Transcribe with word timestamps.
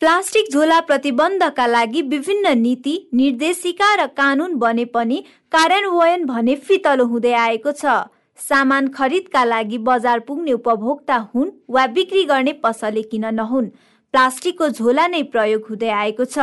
Plastic 0.00 0.46
झोला 0.52 0.78
प्रतिबन्धका 0.80 1.66
लागि 1.66 2.00
विभिन्न 2.02 2.48
नीति 2.58 2.96
निर्देशिका 3.14 3.94
र 3.96 4.06
कानुन 4.16 4.54
बने 4.54 4.84
पनि 4.92 5.22
कार्यान्वयन 5.52 6.24
भने 6.26 6.56
फितलो 6.66 7.04
हुँदै 7.06 7.32
आएको 7.32 7.72
छ। 7.72 7.94
सामान 8.38 8.88
खरिदका 8.88 9.44
लागि 9.44 9.78
बजार 9.88 10.20
पुग्ने 10.20 10.52
उपभोक्ता 10.52 11.16
हुन् 11.34 11.50
वा 11.70 11.86
बिक्री 11.96 12.24
गर्ने 12.24 12.52
पसले 12.60 13.02
किन 13.02 13.24
नहुन्? 13.34 13.72
प्लास्टिकको 14.14 14.68
झोला 14.68 15.06
नै 15.08 15.22
प्रयोग 15.32 15.64
हुँदै 15.70 15.88
आएको 15.88 16.24
छ। 16.26 16.38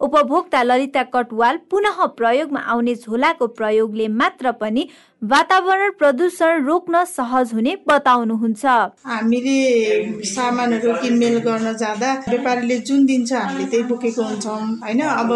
उपभोक्ता 0.00 0.62
ललिता 0.62 1.02
कटवाल 1.12 1.56
पुनः 1.70 2.04
प्रयोगमा 2.16 2.60
आउने 2.72 2.94
झोलाको 2.94 3.46
प्रयोगले 3.52 4.08
मात्र 4.08 4.52
पनि 4.56 4.88
वातावरण 5.22 5.90
प्रदूषण 5.98 6.64
रोक्न 6.64 7.02
सहज 7.04 7.52
हुने 7.52 7.74
बताउनुहुन्छ। 7.86 8.64
हामीले 9.04 10.22
सामानहरू 10.24 10.92
किनमेल 11.02 11.38
गर्न 11.42 11.72
जाँदा 11.74 12.12
व्यापारीले 12.28 12.76
जुन 12.86 13.04
दिन्छ 13.06 13.32
हामीले 13.32 13.64
त्यही 13.70 13.82
बोकेको 13.90 14.22
हुन्छौँ 14.22 14.60
होइन? 14.82 15.00
अब 15.02 15.30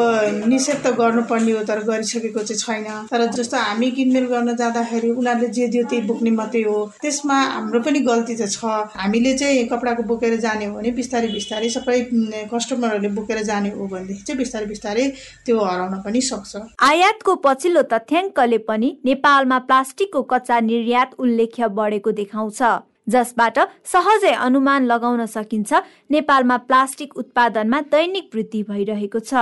निषेध 0.46 0.78
त 0.86 0.94
गर्नुपर्ने 0.94 1.52
हो 1.52 1.62
तर 1.66 1.82
गरिसकेको 1.82 2.42
चाहिँ 2.46 2.58
छैन। 2.62 3.10
तर 3.10 3.26
जस्तो 3.34 3.56
हामी 3.58 3.90
किनमेल 3.90 4.26
गर्न 4.30 4.54
जाँदाखेरि 4.54 5.10
उनीहरूले 5.18 5.48
जे 5.50 5.66
दियो 5.74 5.84
त्यही 5.90 6.06
बोक्ने 6.06 6.30
मात्रै 6.30 6.62
हो। 6.62 6.78
त्यसमा 7.02 7.38
हाम्रो 7.42 7.80
पनि 7.82 8.00
गल्ती 8.06 8.34
त 8.38 8.46
छ। 8.54 8.62
हामीले 9.02 9.34
चाहिँ 9.34 9.66
कपडाको 9.66 10.02
बोकेर 10.06 10.38
जाने 10.46 10.66
हो 10.70 10.78
भने 10.78 10.90
बिस्तारै 10.94 11.28
बिस्तारै 11.34 11.68
सबै 11.74 11.98
कस्टमरहरूले 12.54 13.10
बोकेर 13.18 13.42
जाने 13.50 13.74
हो 13.74 13.90
भनेदेखि 13.90 14.22
चाहिँ 14.30 14.38
बिस्तारै 14.38 14.66
बिस्तारै 14.70 15.04
त्यो 15.42 15.58
हराउन 15.58 16.00
पनि 16.06 16.20
सक्छ। 16.30 16.70
आयातको 16.78 17.34
पछिल्लो 17.42 17.82
तथ्याङ्कले 17.90 18.58
पनि 18.70 18.94
नेपालमा 19.10 19.58
प्लास्टिकको 19.72 20.20
कच्चा 20.30 20.56
निर्यात 20.60 21.14
उल्लेख्य 21.18 21.68
बढेको 21.76 22.10
देखाउँछ। 22.12 22.62
जसबाट 23.08 23.58
सहजै 23.84 24.32
अनुमान 24.46 24.84
लगाउन 24.86 25.24
सकिन्छ 25.26 25.80
नेपालमा 26.10 26.56
प्लास्टिक 26.68 27.16
उत्पादनमा 27.16 27.80
दैनिक 27.92 28.28
वृद्धि 28.34 28.62
भइरहेको 28.64 29.20
छ। 29.20 29.32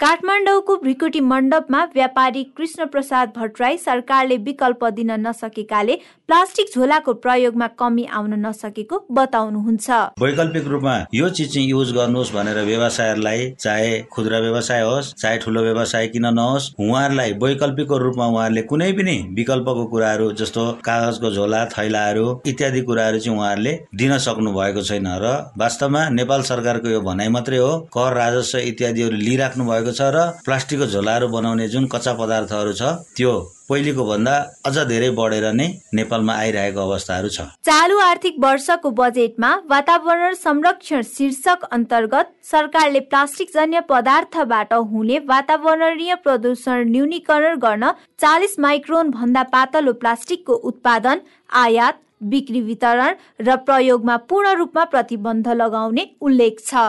काठमाडौँको 0.00 0.74
भ्रिकुटी 0.76 1.20
मण्डपमा 1.22 1.82
व्यापारी 1.94 2.42
कृष्ण 2.56 2.86
प्रसाद 2.86 3.32
भट्टराई 3.36 3.76
सरकारले 3.78 4.36
विकल्प 4.46 4.84
दिन 4.94 5.10
नसकेकाले 5.26 5.94
प्लास्टिक 6.28 6.74
झोलाको 6.74 7.12
प्रयोगमा 7.24 7.66
कमी 7.78 8.04
आउन 8.12 8.34
नसकेको 8.46 8.98
बताउनुहुन्छ। 9.10 9.90
वैकल्पिक 10.22 10.66
रूपमा 10.66 10.94
यो 11.14 11.28
चिज 11.30 11.52
चाहिँ 11.54 11.68
युज 11.68 11.92
गर्नुहोस् 11.94 12.32
भनेर 12.34 12.58
व्यवसायहरूलाई 12.64 13.50
चाहे 13.60 13.92
खुद्रा 14.12 14.38
व्यवसाय 14.38 14.82
होस् 14.82 15.12
चाहे 15.14 15.38
ठुलो 15.38 15.62
व्यवसाय 15.62 16.08
किन 16.08 16.26
नहोस् 16.34 16.68
उहाँहरूलाई 16.80 17.32
वैकल्पिकको 17.44 17.98
रूपमा 17.98 18.26
उहाँहरूले 18.26 18.62
कुनै 18.72 18.90
पनि 18.98 19.16
विकल्पको 19.36 19.86
कुराहरू 19.94 20.30
जस्तो 20.42 20.66
कागजको 20.84 21.30
झोला 21.30 21.64
थैलाहरू 21.76 22.26
इत्यादि 22.46 22.80
कुराहरू 22.90 23.18
चाहिँ 23.20 23.38
उहाँहरूले 23.38 23.78
दिन 23.94 24.18
सक्नु 24.26 24.52
भएको 24.58 24.82
छैन 24.82 25.08
र 25.22 25.32
वास्तवमा 25.56 26.08
नेपाल 26.18 26.42
सरकारको 26.50 26.88
यो 26.88 27.00
भनाइ 27.08 27.34
मात्रै 27.38 27.64
हो 27.64 27.72
कर 27.94 28.12
राजस्व 28.16 28.58
इत्यादिहरू 28.66 29.24
लिइराख्नु 29.24 29.70
भएको 29.70 29.83
छ 29.92 30.08
र 30.14 30.22
प्लास्टिकको 30.44 30.86
झोलाहरू 30.86 31.28
बनाउने 31.28 31.68
जुन 31.68 31.86
कच्चा 31.92 32.12
पदार्थहरू 32.20 32.72
छ 32.72 32.82
त्यो 33.16 33.32
पहिलेको 33.68 34.04
भन्दा 34.04 34.32
अझ 34.66 34.76
धेरै 34.88 35.08
बढेर 35.18 35.46
नै 35.52 35.66
नेपालमा 35.94 36.34
आइरहेको 36.34 36.80
अवस्थाहरू 36.80 37.28
छ। 37.28 37.46
चालु 37.64 37.98
आर्थिक 38.00 38.34
वर्षको 38.40 38.90
बजेटमा 38.98 39.50
वातावरण 39.70 40.34
संरक्षण 40.40 41.02
शीर्षक 41.08 41.64
अन्तर्गत 41.70 42.32
सरकारले 42.50 43.00
प्लास्टिक 43.08 43.54
जन्य 43.54 43.80
पदार्थबाट 43.88 44.72
हुने 44.92 45.18
वातावरणीय 45.26 46.14
प्रदूषण 46.24 46.88
न्यूनीकरण 46.90 47.58
गर्न 47.58 47.90
चालिस 48.20 48.58
माइक्रोन 48.66 49.10
भन्दा 49.10 49.42
पातलो 49.52 49.92
प्लास्टिकको 50.04 50.54
उत्पादन 50.70 51.20
आयात 51.62 52.02
बिक्री 52.24 52.60
वितरण 52.60 53.14
र 53.40 53.56
प्रयोगमा 53.64 54.16
पूर्ण 54.28 54.54
रूपमा 54.58 54.84
प्रतिबन्ध 54.92 55.48
लगाउने 55.54 56.04
उल्लेख 56.20 56.60
छ। 56.60 56.84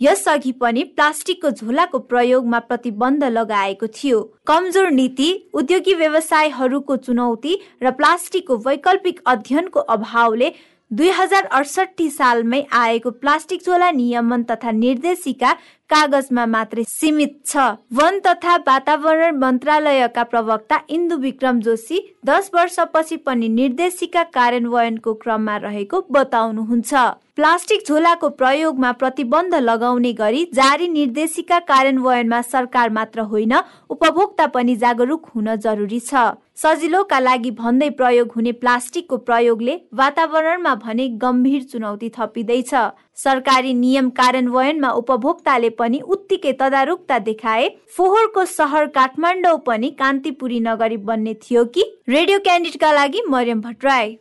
यसअघि 0.00 0.52
पनि 0.52 0.82
प्लास्टिकको 0.96 1.50
झोलाको 1.50 1.98
प्रयोगमा 1.98 2.58
प्रतिबन्ध 2.58 3.24
लगाएको 3.24 3.86
थियो। 3.86 4.20
कमजोर 4.46 4.90
नीति 4.90 5.30
उद्योगी 5.54 5.94
व्यवसायहरूको 5.94 6.96
चुनौती 6.96 7.58
र 7.82 7.90
प्लास्टिकको 7.90 8.56
वैकल्पिक 8.66 9.20
अध्ययनको 9.26 9.80
अभावले 9.80 10.52
दुई 10.90 11.08
हजार 11.10 11.44
अडसठी 11.52 12.08
सालमै 12.10 12.62
आएको 12.72 13.10
प्लास्टिक 13.10 13.64
झोला 13.66 13.90
नियमन 13.90 14.42
तथा 14.42 14.70
निर्देशिका 14.70 15.56
कागजमा 15.90 16.44
मात्रै 16.46 16.84
सीमित 16.88 17.34
छ। 17.46 17.56
वन 17.92 18.18
तथा 18.26 18.56
वातावरण 18.66 19.36
मन्त्रालयका 19.36 20.22
प्रवक्ता 20.24 20.78
इन्दु 20.88 21.16
विक्रम 21.18 21.60
जोशी 21.60 22.00
दस 22.26 22.50
वर्षपछि 22.54 23.16
पनि 23.26 23.48
निर्देशिका 23.50 24.22
कार्यान्वयनको 24.34 25.14
क्रममा 25.14 25.56
रहेको 25.58 26.00
बताउनुहुन्छ। 26.10 26.92
प्लास्टिक 27.36 27.86
झोलाको 27.86 28.28
प्रयोगमा 28.34 28.90
प्रतिबन्ध 29.00 29.54
लगाउने 29.54 30.12
गरी 30.12 30.44
जारी 30.54 30.88
निर्देशिका 30.90 31.58
कार्यान्वयनमा 31.64 32.40
सरकार 32.44 32.90
मात्र 32.90 33.20
होइन 33.30 33.54
उपभोक्ता 33.90 34.46
पनि 34.54 34.76
जागरुक 34.76 35.30
हुन 35.34 35.54
जरुरी 35.56 36.00
छ। 36.00 36.28
सजिलोका 36.58 37.18
लागि 37.20 37.50
भन्दै 37.54 37.90
प्रयोग 37.94 38.32
हुने 38.36 38.52
प्लास्टिकको 38.60 39.16
प्रयोगले 39.24 39.74
वातावरणमा 39.94 40.74
भने 40.84 41.08
गम्भीर 41.16 41.62
चुनौती 41.62 42.08
थपिँदैछ। 42.10 42.74
सरकारी 43.18 43.72
नियम 43.74 44.08
कार्यान्वयनमा 44.10 44.90
उपभोक्ताले 44.92 45.70
पनि 45.70 46.00
उत्तिकै 46.08 46.52
तदारुकता 46.52 47.18
देखाए। 47.20 47.68
फोहोरको 47.96 48.44
सहर 48.46 48.86
काठमाडौँ 48.94 49.56
पनि 49.66 49.90
कान्तिपुरी 49.98 50.60
नगरी 50.60 50.96
बन्ने 51.08 51.34
थियो 51.42 51.64
कि। 51.74 51.84
रेडियो 52.08 52.38
क्यान्डिडका 52.38 52.92
लागि 52.92 53.22
मरियम 53.28 53.60
भट्टराई। 53.60 54.16